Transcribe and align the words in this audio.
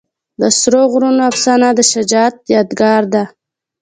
د 0.41 0.43
سرو 0.59 0.81
غرونو 0.91 1.21
افسانه 1.31 1.67
د 1.75 1.79
شجاعت 1.91 2.35
یادګار 2.55 3.01
ده. 3.13 3.23